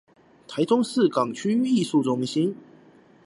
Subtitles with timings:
[0.47, 2.55] 臺中市港區藝術中心